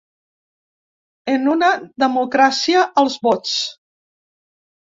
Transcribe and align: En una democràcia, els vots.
En 1.33 1.45
una 1.51 1.69
democràcia, 2.05 2.87
els 3.03 3.19
vots. 3.29 3.55